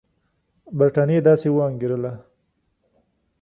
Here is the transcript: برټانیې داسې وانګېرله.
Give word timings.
برټانیې 0.77 1.19
داسې 1.27 1.47
وانګېرله. 1.55 2.13